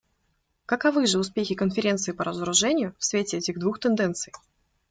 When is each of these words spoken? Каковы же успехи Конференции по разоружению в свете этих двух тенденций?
Каковы 0.65 1.05
же 1.05 1.19
успехи 1.19 1.53
Конференции 1.53 2.11
по 2.11 2.23
разоружению 2.23 2.95
в 2.97 3.05
свете 3.05 3.37
этих 3.37 3.59
двух 3.59 3.77
тенденций? 3.79 4.33